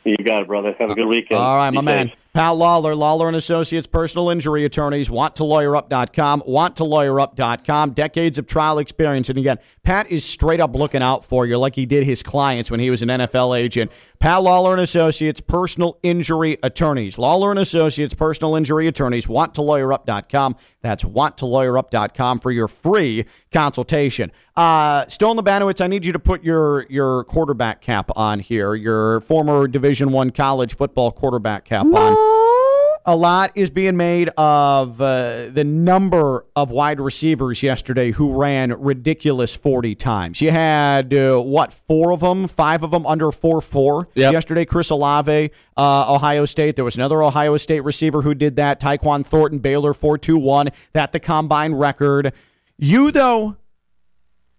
[0.04, 0.74] You got it, brother.
[0.78, 1.38] Have a good weekend.
[1.40, 2.12] All right, my man.
[2.34, 9.28] Pat Lawler, Lawler and Associates personal injury attorneys, wanttolawyerup.com, wanttolawyerup.com, decades of trial experience.
[9.28, 12.70] And again, Pat is straight up looking out for you like he did his clients
[12.70, 13.92] when he was an NFL agent.
[14.22, 17.18] Pat Lawler and Associates personal injury attorneys.
[17.18, 20.54] Lawler and Associates personal injury attorneys, wanttolawyerup.com.
[20.80, 24.30] That's wanttolawyerup.com for your free consultation.
[24.54, 29.22] Uh, Stone Labanowitz, I need you to put your your quarterback cap on here, your
[29.22, 32.41] former Division One college football quarterback cap on
[33.04, 38.72] a lot is being made of uh, the number of wide receivers yesterday who ran
[38.80, 40.40] ridiculous 40 times.
[40.40, 44.32] You had, uh, what, four of them, five of them under 4 4 Yep.
[44.32, 44.64] yesterday.
[44.64, 46.76] Chris Olave, uh, Ohio State.
[46.76, 48.80] There was another Ohio State receiver who did that.
[48.80, 50.68] Tyquan Thornton, Baylor, 4 2 1.
[50.92, 52.32] That the combine record.
[52.78, 53.56] You, though,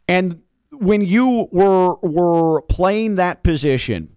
[0.07, 4.15] and when you were were playing that position,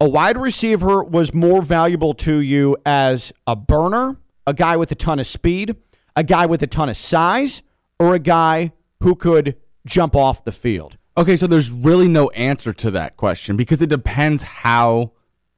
[0.00, 4.94] a wide receiver was more valuable to you as a burner, a guy with a
[4.94, 5.76] ton of speed,
[6.16, 7.62] a guy with a ton of size,
[7.98, 10.98] or a guy who could jump off the field.
[11.16, 15.12] Okay, so there's really no answer to that question because it depends how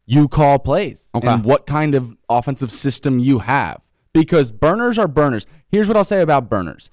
[0.05, 1.27] you call plays Okay.
[1.27, 3.89] and what kind of offensive system you have.
[4.13, 5.47] Because burners are burners.
[5.69, 6.91] Here's what I'll say about burners.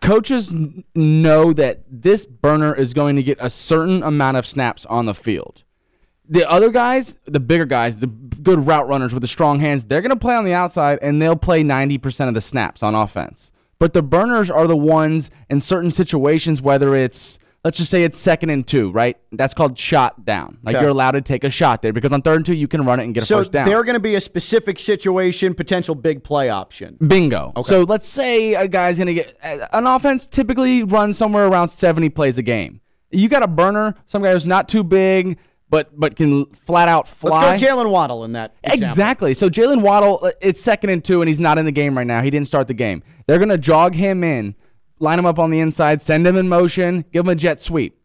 [0.00, 0.54] Coaches
[0.94, 5.14] know that this burner is going to get a certain amount of snaps on the
[5.14, 5.64] field.
[6.28, 10.02] The other guys, the bigger guys, the good route runners with the strong hands, they're
[10.02, 13.50] going to play on the outside and they'll play 90% of the snaps on offense.
[13.78, 18.18] But the burners are the ones in certain situations, whether it's, let's just say it's
[18.18, 19.16] second and two, right?
[19.32, 20.58] That's called shot down.
[20.62, 20.82] Like Okay.
[20.82, 23.00] you're allowed to take a shot there because on third and two, you can run
[23.00, 23.66] it and get a So first down.
[23.66, 26.98] So they're going to be a specific situation, potential big play option.
[27.06, 27.52] Bingo.
[27.62, 31.68] So let's say a guy's going to get uh, an offense typically runs somewhere around
[31.68, 32.80] 70 plays a game.
[33.10, 35.38] You got a burner, some guy who's not too big,
[35.70, 37.50] but but can flat out fly.
[37.50, 38.54] Let's go Jaylen Waddle in that.
[38.62, 38.88] example.
[38.88, 39.34] Exactly.
[39.34, 42.06] So Jaylen Waddle, uh, it's second and two, and he's not in the game right
[42.06, 42.22] now.
[42.22, 43.02] He didn't start the game.
[43.26, 44.54] They're going to jog him in,
[44.98, 48.00] line him up on the inside, send him in motion, give him a jet sweep,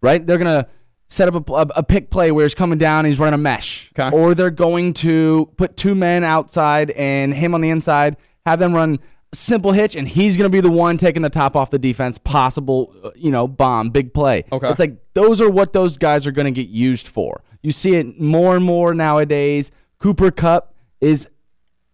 [0.00, 0.24] right?
[0.24, 0.68] They're going to
[1.08, 3.42] set up a, a, a pick play where he's coming down, and he's running a
[3.42, 3.90] mesh.
[3.98, 4.14] Okay.
[4.16, 8.74] Or they're going to put two men outside and him on the inside, have them
[8.74, 9.00] run
[9.32, 12.18] simple hitch, and he's going to be the one taking the top off the defense.
[12.18, 14.44] Possible, uh, you know, bomb, big play.
[14.50, 14.68] Okay.
[14.68, 17.42] It's like those are what those guys are going to get used for.
[17.62, 19.70] You see it more and more nowadays.
[19.98, 21.28] Cooper Kupp is,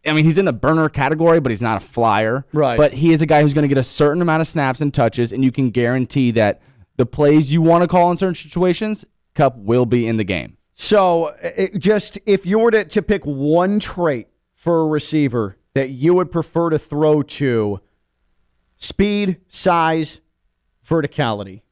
[0.06, 2.46] I mean, he's in the burner category, but he's not a flyer.
[2.52, 2.76] Right.
[2.76, 4.92] But he is a guy who's going to get a certain amount of snaps and
[4.92, 6.60] touches, and you can guarantee that
[6.96, 10.58] the plays you want to call in certain situations, Kupp will be in the game.
[10.74, 15.90] So, it, just if you were to, to pick one trait for a receiver that
[15.90, 17.80] you would prefer to throw to,
[18.76, 20.20] speed, size,
[20.86, 21.62] verticality.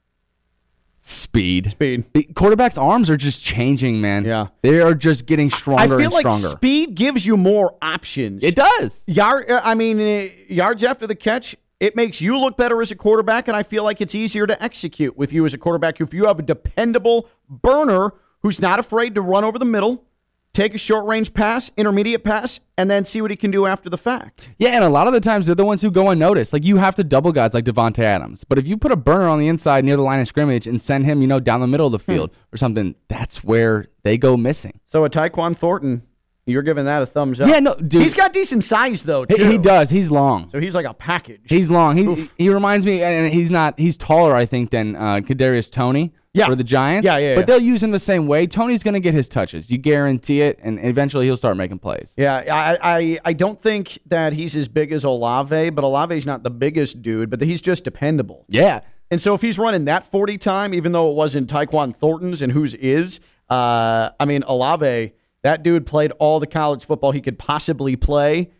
[1.05, 1.73] Speed.
[1.73, 2.05] Speed.
[2.15, 4.25] The quarterback's arms are just changing, man.
[4.25, 4.49] Yeah.
[4.63, 6.47] They are just getting stronger I stronger feel like stronger.
[6.47, 8.45] speed gives you more options.
[8.45, 9.03] it does.
[9.09, 12.93] Yard, uh, I mean, uh, yards after the catch, it makes you look better as
[12.93, 16.01] a quarterback, and I feel like it's easier to execute with you as a quarterback
[16.01, 18.13] if you have a dependable burner
[18.43, 20.05] who's not afraid to run over the middle,
[20.53, 23.89] take a short range pass, intermediate pass, and then see what he can do after
[23.89, 24.51] the fact.
[24.59, 26.53] Yeah, and a lot of the times they're the ones who go unnoticed.
[26.53, 28.45] Like you have to double guys like Davante Adams.
[28.45, 30.81] But if you put a burner on the inside near the line of scrimmage and
[30.81, 32.13] send him, you know, down the middle of the Hmm.
[32.19, 34.81] field or something, that's where they go missing.
[34.87, 36.03] So a Tyquan Thornton,
[36.45, 37.49] you're giving that a thumbs up.
[37.49, 38.03] Yeah, no, dude.
[38.03, 39.25] He's got decent size though.
[39.29, 39.49] He, Too.
[39.53, 39.91] he does.
[39.91, 40.51] He's long.
[40.51, 41.43] So he's like a package.
[41.49, 41.97] He's long.
[41.97, 43.79] He he reminds me, and he's not.
[43.79, 46.13] He's taller, I think, than uh, Kadarius Toney.
[46.35, 46.47] Yeah.
[46.47, 47.05] For the Giants.
[47.05, 48.47] Yeah, yeah, But they'll use him the same way.
[48.47, 49.71] Toney's going to get his touches.
[49.71, 52.15] You guarantee it, and eventually he'll start making plays.
[52.17, 56.43] Yeah, I, I I don't think that he's as big as Olave, but Olave's not
[56.43, 58.47] the biggest dude, but he's just dependable.
[58.49, 58.81] Yeah.
[59.11, 62.51] And so if he's running that 40 time, even though it wasn't Tyquan Thornton's and
[62.51, 67.39] whose is, uh, I mean, Olave, that dude played all the college football he could
[67.39, 68.53] possibly play.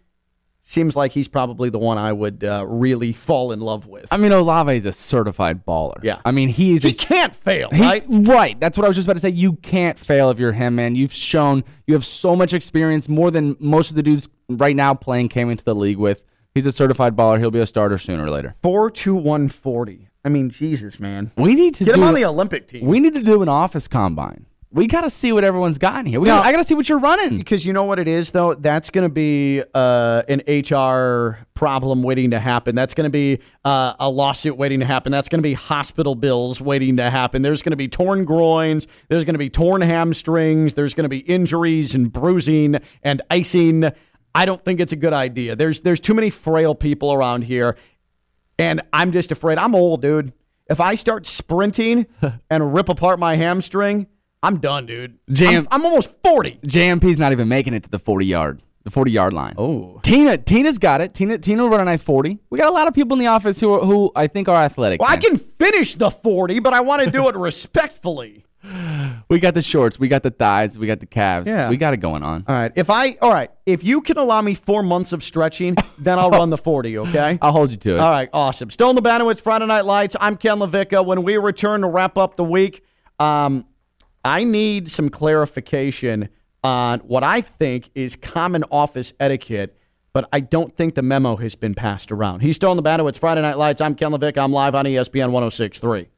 [0.65, 4.07] Seems like he's probably the one I would uh, really fall in love with.
[4.13, 5.99] I mean, Olave is a certified baller.
[6.05, 6.21] Yeah.
[6.25, 8.05] I mean, he's he a can't fail, He- right?
[8.09, 8.61] Right.
[8.61, 9.31] That's what I was just about to say.
[9.31, 10.95] You can't fail if you're him, man.
[10.95, 14.95] You've shown you have so much experience, more than most of the dudes right now
[14.95, 16.23] playing came into the league with.
[16.55, 17.41] He's a certified baller.
[17.41, 18.55] He'll be a starter sooner or later.
[18.63, 20.09] 4 to 140.
[20.25, 21.33] I mean, Jesus, man.
[21.37, 22.87] We need to Get do him on the Olympic team.
[22.87, 24.47] We need to do an office combine.
[24.73, 26.19] We got to see what everyone's got in here.
[26.19, 26.37] We No.
[26.37, 27.37] gotta, I got to see what you're running.
[27.37, 28.55] Because you know what it is, though?
[28.55, 32.75] That's going to be uh, an HR problem waiting to happen.
[32.75, 35.13] That's going to be uh, a lawsuit waiting to happen.
[35.13, 37.43] That's going to be hospital bills waiting to happen.
[37.43, 38.87] There's going to be torn groins.
[39.09, 40.73] There's going to be torn hamstrings.
[40.75, 43.91] There's going to be injuries and bruising and icing.
[44.35, 45.55] I don't think it's a good idea.
[45.55, 47.77] There's there's too many frail people around here,
[48.59, 49.59] and I'm just afraid.
[49.59, 50.33] I'm old, dude.
[50.71, 52.07] If I start sprinting
[52.51, 54.07] and rip apart my hamstring,
[54.43, 55.19] I'm done, dude.
[55.31, 56.59] Jam- I'm, I'm almost forty.
[56.67, 58.61] JMP's not even making it to the 40 yard.
[58.85, 59.55] the 40 yard line.
[59.57, 60.01] Oh.
[60.03, 61.15] Tina, Tina's got it.
[61.15, 62.39] Tina, Tina will run a nice 40.
[62.51, 64.57] We got a lot of people in the office who are, who I think are
[64.63, 65.01] athletic.
[65.01, 67.37] Well, I can finish the 40, but I want to do it
[67.83, 68.45] respectfully.
[69.29, 71.49] We got the shorts, we got the thighs, we got the calves.
[71.49, 71.69] Yeah.
[71.69, 72.45] We got it going on.
[72.47, 72.71] All right.
[72.77, 76.31] If I all right, if you can allow me four months of stretching, then I'll
[76.31, 77.39] run the 40, okay?
[77.43, 77.99] I'll hold you to it.
[77.99, 78.71] All right, awesome.
[78.71, 80.17] Still in the Banowitz Friday Night Lights.
[80.21, 81.05] I'm Ken LaVicka.
[81.05, 82.85] When we return to wrap up the week,
[83.19, 83.65] um,
[84.25, 86.29] I need some clarification
[86.63, 89.77] on what I think is common office etiquette,
[90.13, 92.41] but I don't think the memo has been passed around.
[92.41, 93.09] He's still in the battle.
[93.09, 93.81] It's Friday Night Lights.
[93.81, 94.39] I'm Ken Levick.
[94.39, 96.09] I'm live on ESPN 1063.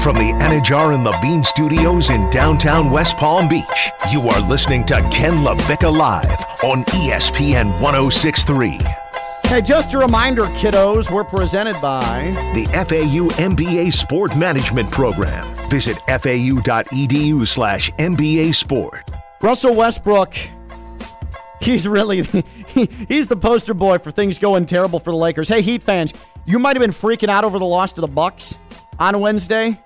[0.00, 4.94] From the Anidjar and Levine Studios in downtown West Palm Beach, you are listening to
[5.10, 8.78] Ken LaVicka Live on ESPN 1063.
[9.50, 12.30] Hey, just a reminder, kiddos, we're presented by.
[12.54, 15.44] The FAU MBA Sport Management Program.
[15.68, 19.10] Visit fau.edu slash MBA Sport.
[19.42, 20.36] Russell Westbrook.
[21.60, 22.44] He's really he,
[23.08, 25.48] he's the poster boy for things going terrible for the Lakers.
[25.48, 26.14] Hey, Heat fans,
[26.46, 28.56] you might have been freaking out over the loss to the Bucks
[29.00, 29.76] on Wednesday.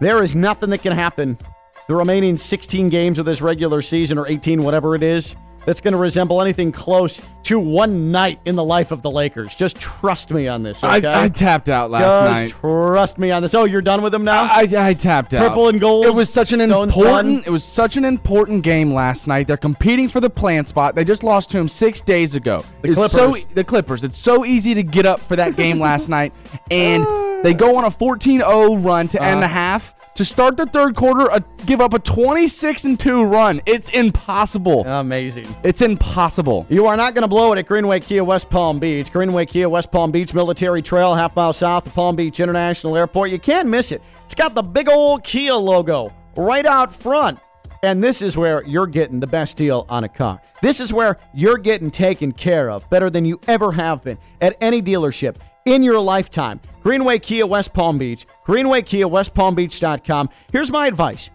[0.00, 1.38] There is nothing that can happen
[1.86, 5.36] the remaining 16 games of this regular season or 18 whatever it is
[5.68, 9.54] that's going to resemble anything close to one night in the life of the Lakers.
[9.54, 11.06] Just trust me on this, okay?
[11.06, 12.60] I, I tapped out last Just night.
[12.60, 13.54] trust me on this.
[13.54, 14.44] Oh, you're done with them now?
[14.44, 15.46] I, I tapped out.
[15.46, 17.44] Purple and gold, It was such an Stone's important.
[17.44, 17.44] done.
[17.46, 19.46] It was such an important game last night.
[19.46, 20.94] They're competing for the play-in spot.
[20.94, 22.64] They just lost to him six days ago.
[22.80, 23.44] The It's so- Clippers.
[23.54, 24.04] the Clippers.
[24.04, 26.32] It's so easy to get up for that game last night,
[26.70, 27.04] and
[27.44, 29.30] they go on a 14-0 run to Uh-huh.
[29.30, 29.94] end the half.
[30.18, 33.60] To start the third quarter, uh, give up a 26 and two run.
[33.66, 34.84] It's impossible.
[34.84, 35.46] Amazing.
[35.62, 36.66] It's impossible.
[36.68, 39.12] You are not going to blow it at Greenway Kia West Palm Beach.
[39.12, 43.30] Greenway Kia West Palm Beach Military Trail, half mile south of Palm Beach International Airport.
[43.30, 44.02] You can't miss it.
[44.24, 47.38] It's got the big old Kia logo right out front.
[47.84, 50.42] And this is where you're getting the best deal on a car.
[50.62, 54.56] This is where you're getting taken care of better than you ever have been at
[54.60, 56.60] any dealership in your lifetime.
[56.88, 60.30] Greenway Kia West Palm Beach, Greenway Kia West Palm Beach.com.
[60.50, 61.28] Here's my advice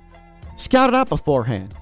[0.56, 1.76] scout it out beforehand.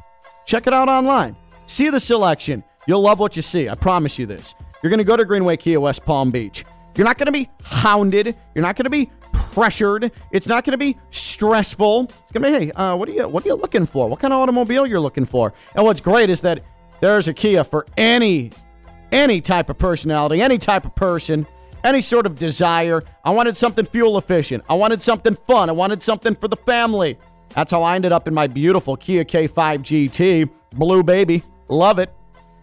[0.46, 1.38] Check it out online.
[1.68, 2.66] See the selection.
[2.86, 3.70] You'll love what you see.
[3.70, 4.56] I promise you this.
[4.84, 6.66] You're going to go to Greenway Kia West Palm Beach.
[6.98, 8.36] You're not going to be hounded.
[8.54, 10.12] You're not going to be pressured.
[10.34, 12.12] It's not going to be stressful.
[12.24, 14.10] It's going to be, hey, uh, what are you what are you looking for?
[14.10, 15.54] What kind of automobile you're looking for?
[15.76, 16.62] And what's great is that
[17.00, 18.52] there's a Kia for any
[19.14, 21.48] any type of personality, any type of person,
[21.84, 23.04] any sort of desire.
[23.24, 24.64] I wanted something fuel efficient.
[24.70, 25.70] I wanted something fun.
[25.70, 27.18] I wanted something for the family.
[27.50, 30.50] That's how I ended up in my beautiful Kia K5 GT.
[30.72, 31.44] Blue baby.
[31.68, 32.12] Love it.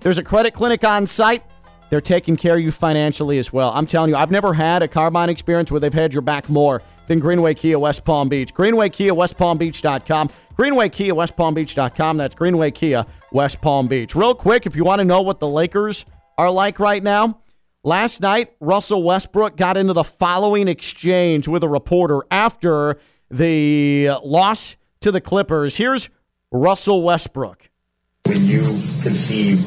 [0.01, 1.43] There's a credit clinic on site.
[1.91, 3.73] They're taking care of you financially as well.
[3.75, 6.49] I'm telling you, I've never had a car buying experience where they've had your back
[6.49, 8.53] more than Greenway Kia West Palm Beach.
[8.53, 10.31] Greenway Kia West Palm Beach.com.
[10.55, 12.17] Greenway Kia West Palm Beach.com.
[12.19, 14.15] That's Greenway Kia West Palm Beach.
[14.15, 16.05] Real quick, if you want to know what the Lakers
[16.37, 17.41] are like right now,
[17.89, 22.99] last night, Russell Westbrook got into the following exchange with a reporter after
[23.31, 25.77] the loss to the Clippers.
[25.77, 26.11] Here's
[26.53, 27.71] Russell Westbrook.
[28.27, 28.61] when you
[29.03, 29.67] conceived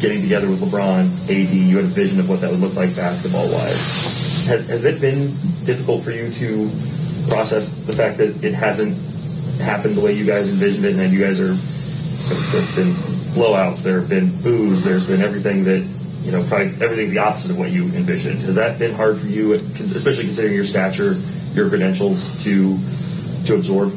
[0.00, 2.96] getting together with LeBron, AD, you had a vision of what that would look like
[2.96, 4.46] basketball wise.
[4.46, 5.28] Has, has it been
[5.64, 6.70] difficult for you to
[7.28, 8.96] process the fact that it hasn't
[9.60, 11.54] happened the way you guys envisioned it, and you guys are
[12.50, 12.92] there have been
[13.34, 15.86] blowouts, there have been boos, there's been everything that
[16.24, 18.38] you know, probably everything's the opposite of what you envisioned.
[18.40, 21.14] Has that been hard for you, especially considering your stature,
[21.54, 22.78] your credentials, to
[23.46, 23.92] to absorb?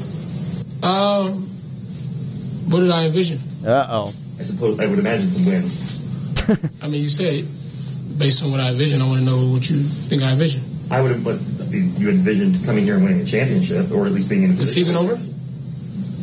[0.84, 1.44] Um,
[2.70, 3.40] what did I envision?
[3.66, 4.14] Uh oh.
[4.40, 5.96] I suppose I would imagine some wins.
[6.84, 7.48] I mean, you said
[8.18, 9.02] based on what I envision.
[9.02, 10.64] I want to know what you think I envision.
[10.92, 14.06] I would have, but I mean, you envisioned coming here and winning a championship, or
[14.06, 15.14] at least being in a Is the season over?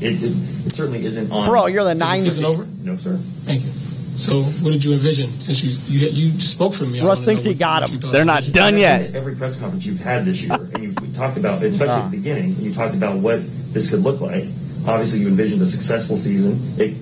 [0.00, 1.48] It, it, it certainly isn't on.
[1.48, 2.18] Bro, you're the Is the nine.
[2.18, 2.66] season over?
[2.82, 3.16] No, sir.
[3.42, 3.70] Thank you.
[4.22, 5.40] So, what did you envision?
[5.40, 7.94] Since you you you just spoke for me, Russ thinks he what- got what him.
[7.94, 8.54] you thought They're not envisioned.
[8.54, 9.14] done yet.
[9.16, 12.08] Every press conference you've had this year, and you talked about, especially at the uh-huh.
[12.10, 13.40] beginning, and you talked about what
[13.72, 14.44] this could look like.
[14.86, 16.56] Obviously, you envisioned a successful season.
[16.78, 16.94] It,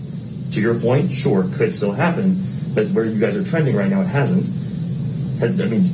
[0.52, 2.40] to your point, sure, could still happen,
[2.74, 4.46] but where you guys are trending right now, it hasn't.
[5.42, 5.84] I mean,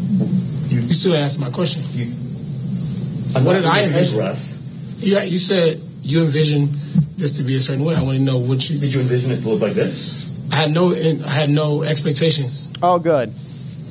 [0.68, 1.83] you, You still answer my question.
[1.90, 2.06] you
[3.42, 4.18] What did I envision?
[4.18, 4.62] Russ.
[4.98, 6.68] Yeah, you said you envisioned
[7.16, 7.96] this to be a certain way.
[7.96, 8.79] I want to know what you.
[8.79, 10.25] Did you envision it to look like this?
[10.57, 12.71] I had no I had no expectations.
[12.83, 13.31] Oh, good.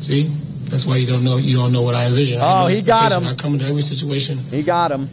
[0.01, 0.23] See,
[0.71, 2.41] that's why you don't know you don't know what I envision.
[2.41, 3.27] I Oh, no he got him.
[3.27, 5.07] I come into every situation He got him.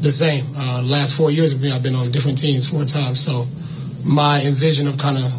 [0.00, 0.46] the same.
[0.56, 3.20] Uh, last four years of me, I've been on different teams four times.
[3.20, 3.46] So
[4.02, 5.30] my envision of kind of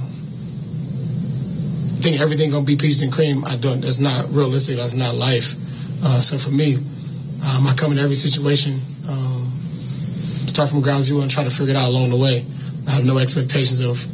[2.04, 3.82] think everything gonna be peaches and cream, I don't.
[3.82, 4.78] That's not realistic.
[4.78, 5.56] That's not life.
[6.06, 8.80] Uh, so for me, um, I come into every situation
[9.10, 9.52] um,
[10.46, 12.46] start from ground zero and try to figure it out along the way.
[12.88, 14.06] I have no expectations of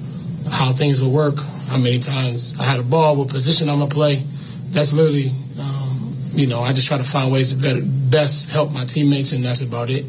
[0.51, 1.37] how things will work,
[1.67, 4.23] how many times I had a ball, what position I'm gonna play.
[4.69, 8.71] That's literally, um, you know, I just try to find ways to better, best help
[8.71, 10.05] my teammates, and that's about it.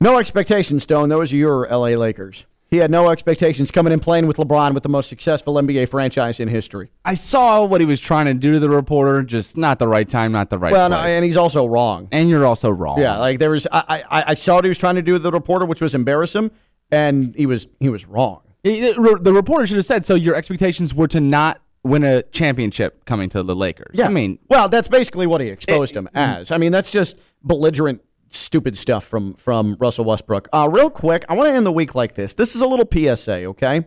[0.00, 1.08] No expectations, Stone.
[1.08, 2.44] Those are your LA Lakers.
[2.70, 6.40] He had no expectations coming in playing with LeBron with the most successful NBA franchise
[6.40, 6.90] in history.
[7.04, 10.08] I saw what he was trying to do to the reporter, just not the right
[10.08, 12.08] time, not the right Well, no, and he's also wrong.
[12.12, 12.98] and you're also wrong.
[12.98, 15.18] Yeah, like there was, I, I, I saw what he was trying to do to
[15.18, 16.50] the reporter, which was embarrass him,
[16.90, 18.40] and he was, he was wrong.
[18.64, 22.22] It- it- the reporter should have said, so your expectations were to not win a
[22.22, 23.90] championship coming to the Lakers.
[23.94, 26.52] Yeah, I mean, well, that's basically what he exposed him as.
[26.52, 30.48] I mean, that's just belligerent, stupid stuff from from Russell Westbrook.
[30.52, 32.34] Uh, real quick, I want to end the week like this.
[32.34, 33.86] This is a little PSA, okay?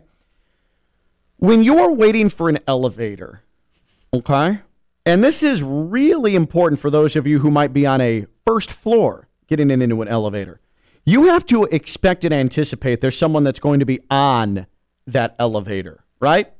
[1.38, 3.42] When you are waiting for an elevator,
[4.12, 4.60] okay,
[5.06, 8.70] and this is really important for those of you who might be on a first
[8.70, 10.60] floor getting in into an elevator.
[11.08, 14.66] You have to expect and anticipate there's someone that's going to be on
[15.06, 16.52] that elevator, right?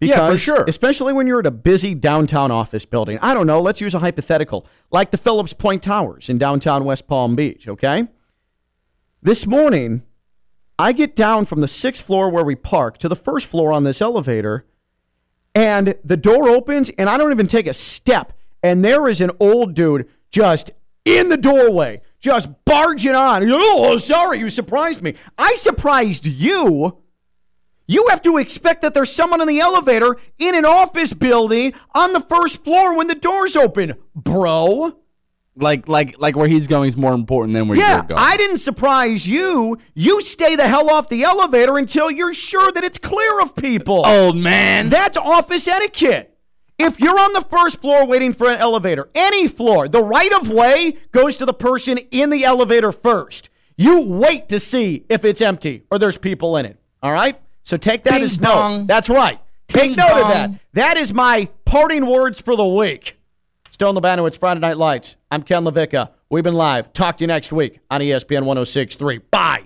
[0.00, 0.64] Yeah, for sure.
[0.66, 3.18] Especially when you're at a busy downtown office building.
[3.20, 3.60] I don't know.
[3.60, 8.08] Let's use a hypothetical, like the Phillips Point Towers in downtown West Palm Beach, okay?
[9.22, 10.02] This morning,
[10.78, 13.84] I get down from the sixth floor where we park to the first floor on
[13.84, 14.64] this elevator,
[15.54, 18.32] and the door opens, and I don't even take a step.
[18.62, 20.72] And there is an old dude just
[21.04, 23.42] in the doorway, just barging on.
[23.46, 25.14] Oh, sorry, you surprised me.
[25.36, 26.98] I surprised you.
[27.86, 32.14] You have to expect that there's someone in the elevator in an office building on
[32.14, 34.96] the first floor when the doors open, bro.
[35.54, 38.18] like like like where he's going is more important than where Yeah, you're going.
[38.18, 39.76] I didn't surprise you.
[39.94, 44.02] You stay the hell off the elevator until you're sure that it's clear of people.
[44.06, 44.88] Old man.
[44.88, 46.33] That's office etiquette.
[46.78, 50.50] If you're on the first floor waiting for an elevator, any floor, the right of
[50.50, 53.48] way goes to the person in the elevator first.
[53.76, 56.78] You wait to see if it's empty or there's people in it.
[57.02, 57.40] All right?
[57.62, 58.86] So take that as note.
[58.86, 59.40] That's right.
[59.68, 60.50] Take note of that.
[60.74, 63.18] That is my parting words for the week.
[63.70, 65.16] Stone Labanowitz, it's Friday Night Lights.
[65.30, 66.10] I'm Ken LaVicka.
[66.30, 66.92] We've been live.
[66.92, 69.18] Talk to you next week on ESPN 1063.
[69.30, 69.64] Bye.